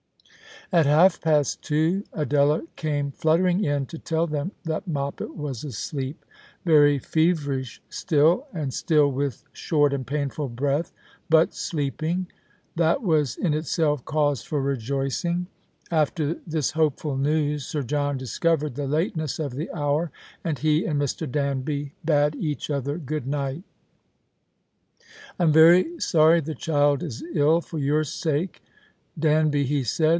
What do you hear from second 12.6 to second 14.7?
That was in itself cause for